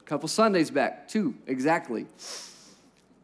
[0.01, 2.07] a couple Sundays back, two exactly.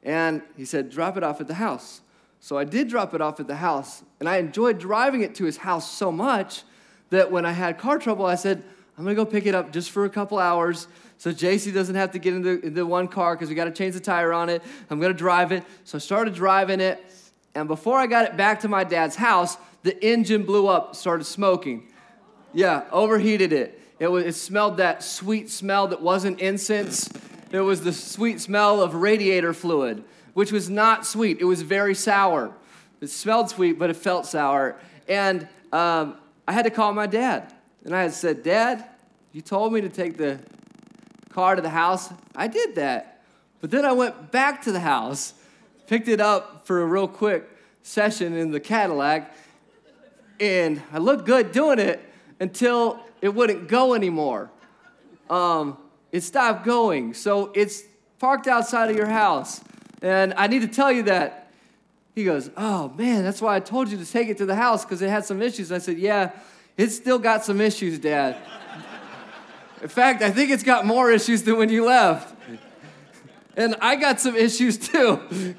[0.02, 2.02] And he said, drop it off at the house.
[2.40, 5.44] So I did drop it off at the house, and I enjoyed driving it to
[5.44, 6.62] his house so much
[7.14, 8.62] that when I had car trouble, I said,
[8.96, 10.86] I'm gonna go pick it up just for a couple hours
[11.18, 14.00] so JC doesn't have to get into, the one car because we gotta change the
[14.00, 14.62] tire on it.
[14.90, 15.64] I'm gonna drive it.
[15.84, 17.04] So I started driving it,
[17.54, 21.24] and before I got it back to my dad's house, the engine blew up, started
[21.24, 21.88] smoking.
[22.52, 23.80] Yeah, overheated it.
[23.98, 27.08] It, was, it smelled that sweet smell that wasn't incense.
[27.50, 31.40] It was the sweet smell of radiator fluid which was not sweet.
[31.40, 32.52] It was very sour.
[33.00, 34.76] It smelled sweet, but it felt sour.
[35.08, 37.52] And um, I had to call my dad.
[37.84, 38.84] And I had said, Dad,
[39.32, 40.38] you told me to take the
[41.30, 42.10] car to the house.
[42.34, 43.22] I did that.
[43.60, 45.34] But then I went back to the house,
[45.86, 47.48] picked it up for a real quick
[47.82, 49.34] session in the Cadillac,
[50.40, 52.00] and I looked good doing it
[52.40, 54.50] until it wouldn't go anymore.
[55.30, 55.78] Um,
[56.12, 57.14] it stopped going.
[57.14, 57.82] So it's
[58.18, 59.60] parked outside of your house.
[60.02, 61.43] And I need to tell you that.
[62.14, 64.84] He goes, Oh man, that's why I told you to take it to the house
[64.84, 65.72] because it had some issues.
[65.72, 66.30] I said, Yeah,
[66.76, 68.36] it's still got some issues, Dad.
[69.82, 72.34] In fact, I think it's got more issues than when you left.
[73.56, 75.54] And I got some issues too.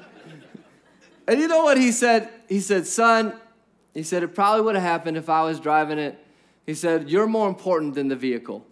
[1.28, 2.30] And you know what he said?
[2.48, 3.34] He said, Son,
[3.94, 6.18] he said, it probably would have happened if I was driving it.
[6.66, 8.66] He said, You're more important than the vehicle.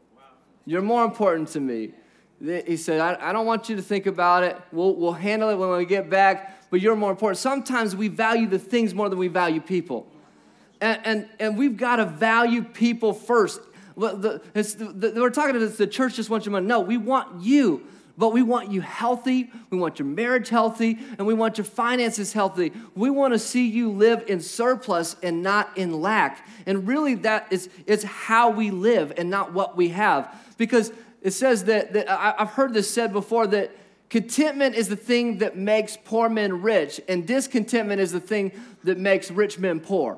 [0.67, 1.93] You're more important to me.
[2.41, 4.61] He said, I, I don't want you to think about it.
[4.73, 7.39] We'll, we'll handle it when we get back, but you're more important.
[7.39, 10.09] Sometimes we value the things more than we value people.
[10.81, 13.61] And, and, and we've got to value people first.
[13.97, 16.67] The, the, we're talking to the church just wants your money.
[16.67, 17.87] No, we want you,
[18.19, 19.53] but we want you healthy.
[19.71, 22.73] We want your marriage healthy, and we want your finances healthy.
[22.97, 26.45] We want to see you live in surplus and not in lack.
[26.67, 30.29] And really, that is it's how we live and not what we have.
[30.59, 33.71] Because it says that, that I've heard this said before that
[34.15, 38.53] contentment is the thing that makes poor men rich, and discontentment is the thing
[38.85, 40.17] that makes rich men poor.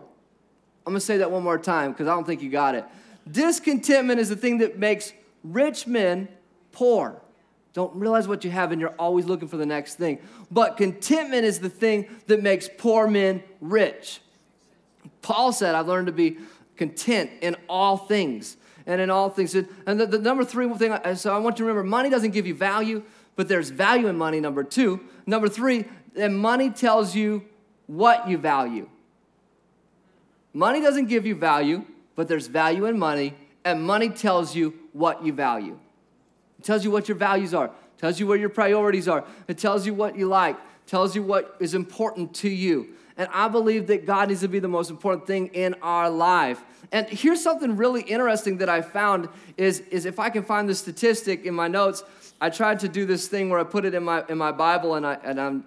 [0.87, 2.85] I'm gonna say that one more time because I don't think you got it.
[3.27, 6.29] Discontentment is the thing that makes rich men
[6.73, 7.23] poor.
[7.73, 10.19] Don't realize what you have, and you're always looking for the next thing.
[10.51, 14.21] But contentment is the thing that makes poor men rich.
[15.23, 16.37] Paul said, I've learned to be
[16.77, 19.55] content in all things and in all things.
[19.55, 22.47] And the, the number three thing, so I want you to remember money doesn't give
[22.47, 23.03] you value,
[23.37, 25.01] but there's value in money, number two.
[25.27, 25.85] Number three,
[26.17, 27.45] and money tells you
[27.87, 28.89] what you value.
[30.53, 35.25] Money doesn't give you value, but there's value in money, and money tells you what
[35.25, 35.79] you value.
[36.59, 39.59] It tells you what your values are, it tells you where your priorities are, it
[39.59, 42.95] tells you what you like, it tells you what is important to you.
[43.19, 46.63] And I believe that God needs to be the most important thing in our life.
[46.93, 50.75] And here's something really interesting that I found is, is if I can find the
[50.75, 52.05] statistic in my notes,
[52.41, 54.95] I tried to do this thing where I put it in my, in my Bible
[54.95, 55.65] and, I, and I'm,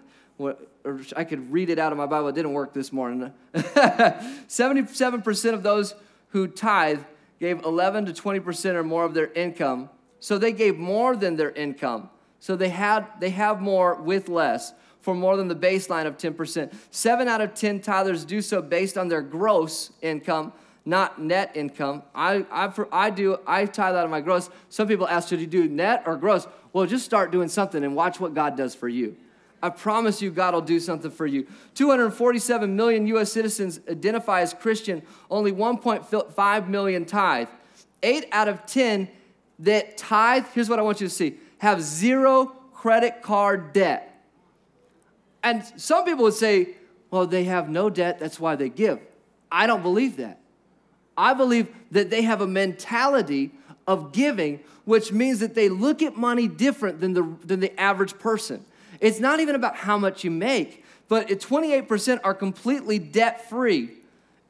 [1.15, 2.29] I could read it out of my Bible.
[2.29, 3.33] It didn't work this morning.
[3.53, 5.95] 77% of those
[6.29, 7.01] who tithe
[7.39, 9.89] gave 11 to 20% or more of their income.
[10.19, 12.09] So they gave more than their income.
[12.39, 16.73] So they had they have more with less for more than the baseline of 10%.
[16.91, 20.53] 7 out of 10 tithers do so based on their gross income,
[20.85, 22.03] not net income.
[22.13, 24.49] I I, I do I tithe out of my gross.
[24.69, 26.47] Some people ask should you do net or gross?
[26.73, 29.15] Well, just start doing something and watch what God does for you.
[29.61, 31.47] I promise you, God will do something for you.
[31.75, 33.31] 247 million U.S.
[33.31, 37.49] citizens identify as Christian, only 1.5 million tithe.
[38.01, 39.09] Eight out of 10
[39.59, 44.05] that tithe, here's what I want you to see, have zero credit card debt.
[45.43, 46.75] And some people would say,
[47.11, 48.99] well, they have no debt, that's why they give.
[49.51, 50.39] I don't believe that.
[51.17, 53.51] I believe that they have a mentality
[53.89, 58.19] of giving, which means that they look at money different than the, than the average
[58.19, 58.63] person.
[59.01, 63.89] It's not even about how much you make, but 28% are completely debt free,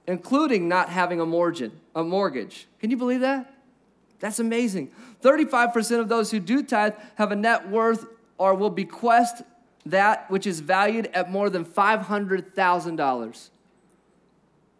[0.07, 2.67] including not having a mortgage, a mortgage.
[2.81, 3.53] Can you believe that?
[4.19, 4.91] That's amazing.
[5.23, 8.05] 35% of those who do tithe have a net worth
[8.37, 9.41] or will bequest
[9.85, 13.49] that which is valued at more than $500,000.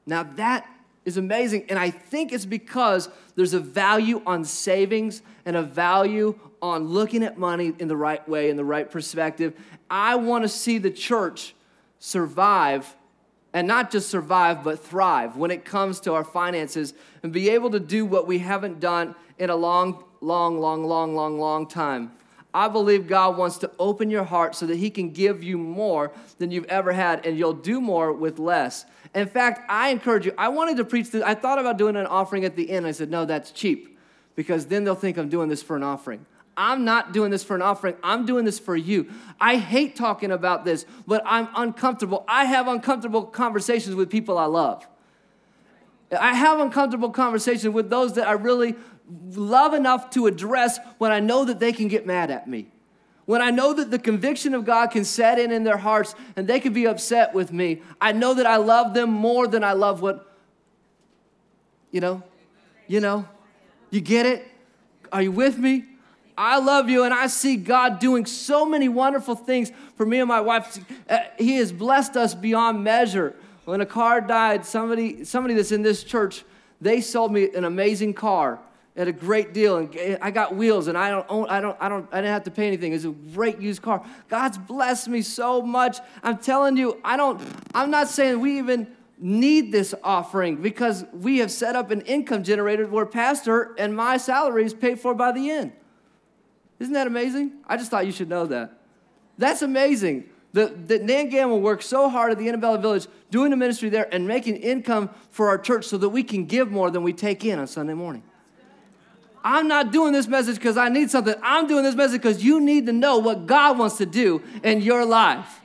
[0.06, 0.70] Now that
[1.06, 1.66] is amazing.
[1.70, 7.24] And I think it's because there's a value on savings and a value on looking
[7.24, 9.54] at money in the right way, in the right perspective.
[9.90, 11.56] I want to see the church
[12.00, 12.98] survive
[13.54, 17.70] and not just survive, but thrive when it comes to our finances and be able
[17.70, 22.12] to do what we haven't done in a long, long, long, long, long, long time.
[22.54, 26.12] I believe God wants to open your heart so that He can give you more
[26.38, 28.86] than you've ever had, and you'll do more with less.
[29.14, 31.24] In fact, I encourage you, I wanted to preach this.
[31.24, 32.86] I thought about doing an offering at the end.
[32.86, 33.98] I said, no, that's cheap
[34.36, 36.26] because then they'll think I'm doing this for an offering.
[36.56, 37.96] I'm not doing this for an offering.
[38.04, 39.10] I'm doing this for you.
[39.40, 42.26] I hate talking about this, but I'm uncomfortable.
[42.28, 44.86] I have uncomfortable conversations with people I love.
[46.18, 48.76] I have uncomfortable conversations with those that I really
[49.34, 52.68] love enough to address when I know that they can get mad at me.
[53.26, 56.48] When I know that the conviction of God can set in in their hearts and
[56.48, 59.74] they can be upset with me, I know that I love them more than I
[59.74, 60.36] love what,
[61.92, 62.24] you know,
[62.88, 63.28] you know,
[63.92, 64.48] you get it?
[65.12, 65.86] Are you with me?
[66.36, 70.28] I love you, and I see God doing so many wonderful things for me and
[70.28, 70.80] my wife.
[71.10, 73.36] Uh, he has blessed us beyond measure.
[73.66, 76.46] When a car died, somebody, somebody that's in this church,
[76.80, 78.60] they sold me an amazing car
[79.00, 81.88] at a great deal, and I got wheels, and I don't own, I don't, I
[81.88, 82.92] don't, I didn't have to pay anything.
[82.92, 84.06] It's a great used car.
[84.28, 86.00] God's blessed me so much.
[86.22, 87.42] I'm telling you, I don't.
[87.74, 92.44] I'm not saying we even need this offering because we have set up an income
[92.44, 95.72] generator where pastor and my salary is paid for by the end.
[96.80, 97.54] Isn't that amazing?
[97.68, 98.82] I just thought you should know that.
[99.38, 100.30] That's amazing.
[100.52, 104.14] That, that Nan Gamble worked so hard at the Annabella Village doing the ministry there
[104.14, 107.46] and making income for our church so that we can give more than we take
[107.46, 108.24] in on Sunday morning.
[109.50, 111.34] I'm not doing this message because I need something.
[111.42, 114.82] I'm doing this message because you need to know what God wants to do in
[114.82, 115.60] your life.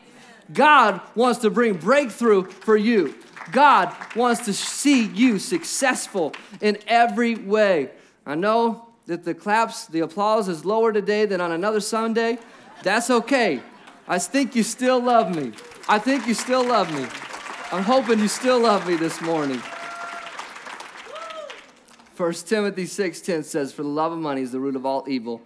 [0.54, 3.14] God wants to bring breakthrough for you.
[3.52, 7.90] God wants to see you successful in every way.
[8.24, 12.38] I know that the claps, the applause is lower today than on another Sunday,
[12.82, 13.60] that's okay.
[14.08, 15.52] I think you still love me.
[15.90, 17.06] I think you still love me.
[17.70, 19.60] I'm hoping you still love me this morning.
[22.16, 25.42] 1 Timothy 6:10 says, "For the love of money is the root of all evil,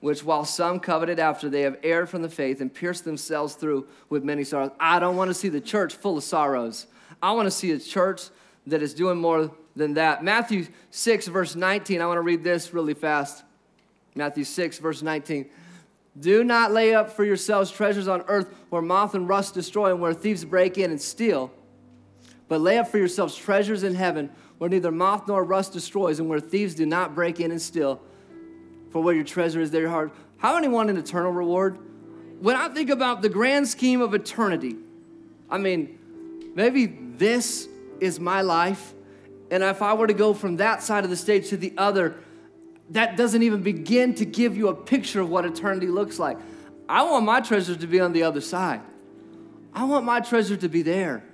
[0.00, 3.86] which while some coveted after, they have erred from the faith and pierced themselves through
[4.10, 6.86] with many sorrows." I don't want to see the church full of sorrows.
[7.22, 8.28] I want to see a church
[8.66, 10.22] that is doing more than that.
[10.22, 12.02] Matthew 6, verse 19.
[12.02, 13.42] I want to read this really fast.
[14.14, 15.46] Matthew 6, verse 19.
[16.18, 20.00] Do not lay up for yourselves treasures on earth where moth and rust destroy and
[20.00, 21.50] where thieves break in and steal,
[22.48, 24.28] but lay up for yourselves treasures in heaven
[24.60, 28.00] where neither moth nor rust destroys and where thieves do not break in and steal.
[28.90, 30.12] For where your treasure is, there your heart.
[30.36, 31.78] How many want an eternal reward?
[32.40, 34.76] When I think about the grand scheme of eternity,
[35.48, 35.98] I mean,
[36.54, 37.68] maybe this
[38.00, 38.94] is my life
[39.50, 42.14] and if I were to go from that side of the stage to the other,
[42.90, 46.38] that doesn't even begin to give you a picture of what eternity looks like.
[46.88, 48.80] I want my treasure to be on the other side.
[49.74, 51.24] I want my treasure to be there.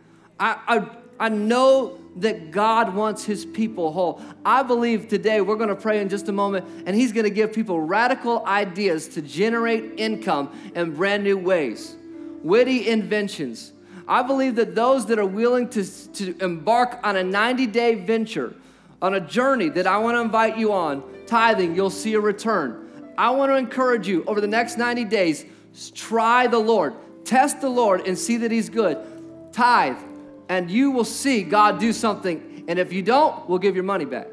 [0.40, 4.20] I, I, I know that God wants his people whole.
[4.44, 7.30] I believe today we're going to pray in just a moment, and he's going to
[7.30, 11.96] give people radical ideas to generate income in brand new ways,
[12.42, 13.72] witty inventions
[14.08, 18.54] I believe that those that are willing to, to embark on a 90 day venture,
[19.02, 23.12] on a journey that I want to invite you on, tithing, you'll see a return.
[23.18, 25.44] I want to encourage you over the next 90 days,
[25.94, 26.94] try the Lord,
[27.24, 28.98] test the Lord, and see that He's good.
[29.52, 29.98] Tithe,
[30.48, 34.04] and you will see God do something And if you don't, we'll give your money
[34.04, 34.26] back.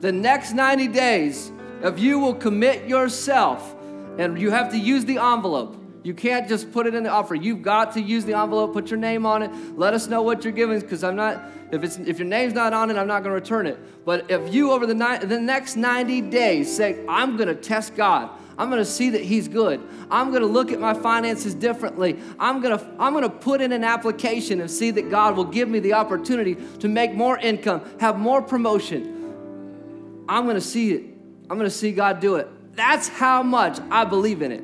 [0.00, 1.52] The next 90 days,
[1.82, 3.74] if you will commit yourself,
[4.18, 5.76] and you have to use the envelope.
[6.02, 7.34] You can't just put it in the offer.
[7.34, 9.50] You've got to use the envelope, put your name on it.
[9.76, 11.42] Let us know what you're giving, because I'm not.
[11.72, 13.78] If it's if your name's not on it, I'm not going to return it.
[14.04, 17.96] But if you over the ni- the next 90 days say, I'm going to test
[17.96, 18.30] God.
[18.58, 19.80] I'm going to see that he's good.
[20.10, 22.18] I'm going to look at my finances differently.
[22.38, 25.44] I'm going to I'm going to put in an application and see that God will
[25.44, 30.24] give me the opportunity to make more income, have more promotion.
[30.28, 31.02] I'm going to see it.
[31.50, 32.48] I'm going to see God do it.
[32.74, 34.62] That's how much I believe in it.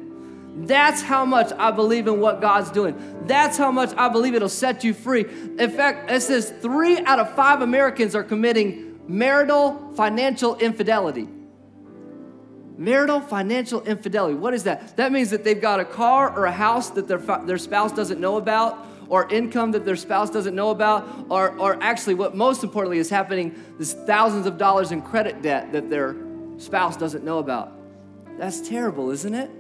[0.67, 2.95] That's how much I believe in what God's doing.
[3.27, 5.25] That's how much I believe it'll set you free.
[5.59, 11.29] In fact, it says three out of five Americans are committing marital financial infidelity.
[12.77, 14.35] Marital financial infidelity.
[14.35, 14.97] What is that?
[14.97, 18.21] That means that they've got a car or a house that their, their spouse doesn't
[18.21, 22.65] know about, or income that their spouse doesn't know about, or, or actually, what most
[22.65, 26.17] importantly is happening is thousands of dollars in credit debt that their
[26.57, 27.73] spouse doesn't know about.
[28.39, 29.51] That's terrible, isn't it?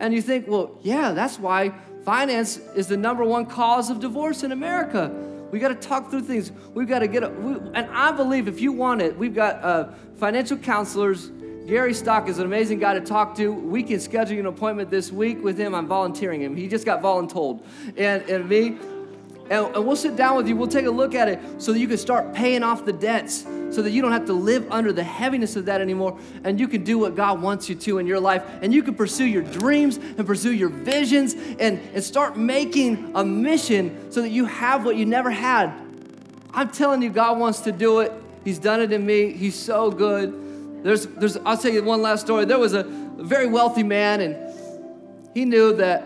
[0.00, 1.72] And you think, well, yeah, that's why
[2.04, 5.10] finance is the number one cause of divorce in America.
[5.50, 6.52] We got to talk through things.
[6.74, 9.62] We've got to get, a, we, and I believe if you want it, we've got
[9.62, 11.30] uh, financial counselors
[11.66, 13.52] Gary Stock is an amazing guy to talk to.
[13.52, 15.74] We can schedule an appointment this week with him.
[15.74, 16.56] I'm volunteering him.
[16.56, 17.62] He just got voluntold.
[17.96, 18.78] And, and me,
[19.48, 20.56] and, and, we'll sit down with you.
[20.56, 23.46] We'll take a look at it so that you can start paying off the debts
[23.70, 26.18] so that you don't have to live under the heaviness of that anymore.
[26.42, 28.42] And you can do what God wants you to in your life.
[28.60, 33.24] And you can pursue your dreams and pursue your visions and, and start making a
[33.24, 35.72] mission so that you have what you never had.
[36.52, 38.12] I'm telling you, God wants to do it.
[38.44, 39.32] He's done it in me.
[39.32, 40.42] He's so good.
[40.82, 42.44] There's, there's, I'll tell you one last story.
[42.44, 46.04] There was a very wealthy man, and he knew that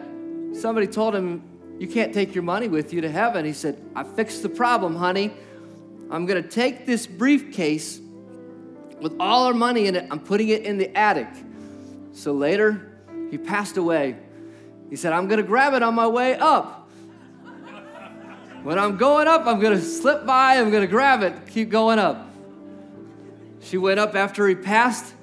[0.52, 1.42] somebody told him,
[1.78, 3.44] You can't take your money with you to heaven.
[3.44, 5.32] He said, I fixed the problem, honey.
[6.10, 8.00] I'm going to take this briefcase
[9.00, 11.28] with all our money in it, I'm putting it in the attic.
[12.12, 12.98] So later,
[13.30, 14.16] he passed away.
[14.88, 16.88] He said, I'm going to grab it on my way up.
[18.62, 21.68] When I'm going up, I'm going to slip by, I'm going to grab it, keep
[21.68, 22.25] going up.
[23.66, 25.14] She went up after he passed.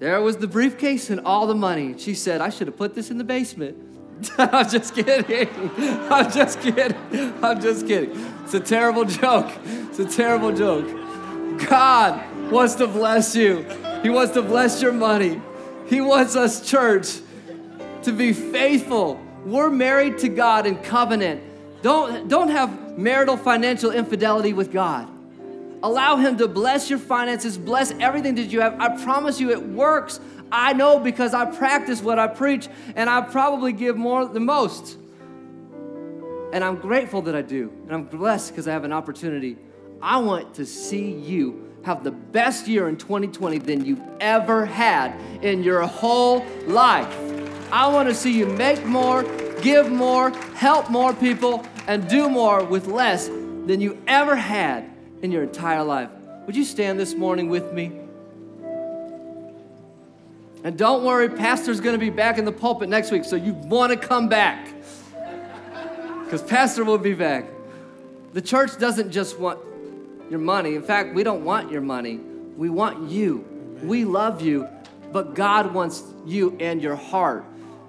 [0.00, 1.94] There was the briefcase and all the money.
[1.96, 3.78] She said, I should have put this in the basement.
[4.38, 5.48] I'm just kidding.
[6.10, 6.96] I'm just kidding.
[7.42, 8.10] I'm just kidding.
[8.42, 9.48] It's a terrible joke.
[9.64, 10.88] It's a terrible joke.
[11.68, 13.64] God wants to bless you.
[14.02, 15.40] He wants to bless your money.
[15.86, 17.20] He wants us, church,
[18.02, 19.20] to be faithful.
[19.46, 21.42] We're married to God in covenant.
[21.82, 25.13] Don't, don't have marital financial infidelity with God.
[25.84, 28.80] Allow Him to bless your finances, bless everything that you have.
[28.80, 30.18] I promise you, it works.
[30.50, 34.96] I know because I practice what I preach, and I probably give more than most.
[36.54, 39.58] And I'm grateful that I do, and I'm blessed because I have an opportunity.
[40.00, 45.14] I want to see you have the best year in 2020 than you've ever had
[45.44, 47.14] in your whole life.
[47.70, 49.22] I want to see you make more,
[49.60, 54.93] give more, help more people, and do more with less than you ever had
[55.24, 56.10] in your entire life.
[56.44, 57.90] Would you stand this morning with me?
[60.62, 63.90] And don't worry, Pastor's to be back in the pulpit next week, so you want
[63.90, 64.68] to come back.
[66.24, 67.46] Because Pastor will be back.
[68.34, 69.60] The church doesn't just want
[70.28, 70.74] your money.
[70.74, 72.16] In fact, we don't want your money.
[72.58, 73.46] We want you.
[73.82, 74.68] We love you,
[75.10, 77.46] but God wants you and your heart.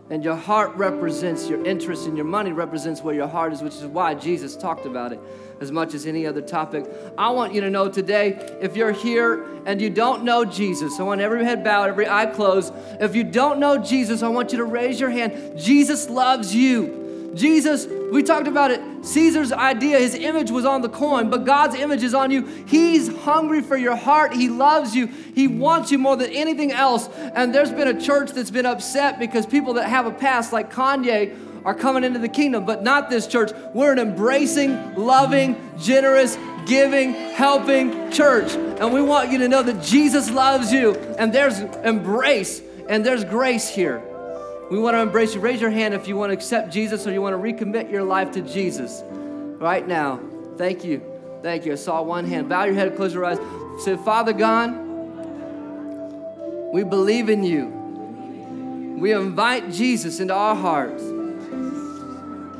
[0.09, 3.75] And your heart represents your interest, and your money represents where your heart is, which
[3.75, 5.19] is why Jesus talked about it
[5.59, 6.85] as much as any other topic.
[7.17, 11.03] I want you to know today if you're here and you don't know Jesus, I
[11.03, 12.73] want every head bowed, every eye closed.
[12.99, 15.57] If you don't know Jesus, I want you to raise your hand.
[15.57, 17.04] Jesus loves you.
[17.35, 18.81] Jesus, we talked about it.
[19.05, 22.45] Caesar's idea, his image was on the coin, but God's image is on you.
[22.65, 24.33] He's hungry for your heart.
[24.33, 25.07] He loves you.
[25.07, 27.09] He wants you more than anything else.
[27.09, 30.71] And there's been a church that's been upset because people that have a past, like
[30.71, 33.51] Kanye, are coming into the kingdom, but not this church.
[33.73, 38.53] We're an embracing, loving, generous, giving, helping church.
[38.53, 43.23] And we want you to know that Jesus loves you, and there's embrace and there's
[43.23, 44.03] grace here.
[44.69, 45.41] We want to embrace you.
[45.41, 48.03] Raise your hand if you want to accept Jesus or you want to recommit your
[48.03, 49.03] life to Jesus
[49.59, 50.19] right now.
[50.57, 51.01] Thank you.
[51.43, 51.73] Thank you.
[51.73, 52.49] I saw one hand.
[52.49, 53.37] Bow your head, close your eyes.
[53.83, 54.71] Say, Father God,
[56.73, 57.67] we believe in you.
[58.99, 61.03] We invite Jesus into our hearts.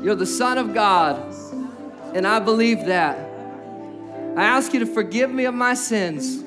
[0.02, 1.34] You're the Son of God,
[2.14, 3.18] and I believe that.
[4.36, 6.44] I ask you to forgive me of my sins,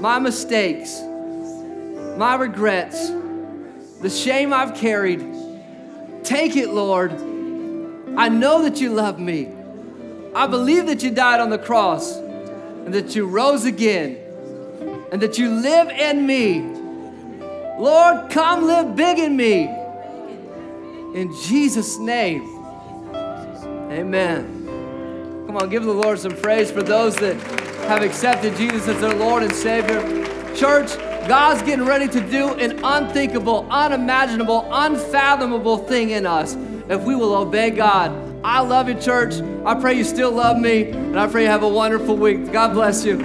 [0.00, 1.00] my mistakes,
[2.16, 3.10] my regrets,
[4.04, 5.24] the shame I've carried.
[6.24, 7.10] Take it, Lord.
[8.18, 9.48] I know that you love me.
[10.34, 14.18] I believe that you died on the cross and that you rose again
[15.10, 16.60] and that you live in me.
[17.78, 19.70] Lord, come live big in me.
[21.18, 22.42] In Jesus' name.
[23.90, 25.46] Amen.
[25.46, 27.36] Come on, give the Lord some praise for those that
[27.88, 30.02] have accepted Jesus as their Lord and Savior.
[30.54, 30.90] Church,
[31.26, 36.54] God's getting ready to do an unthinkable, unimaginable, unfathomable thing in us
[36.88, 38.12] if we will obey God.
[38.44, 39.36] I love you, church.
[39.64, 42.52] I pray you still love me, and I pray you have a wonderful week.
[42.52, 43.16] God bless you.